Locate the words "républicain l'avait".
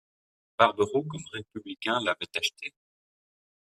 1.31-2.25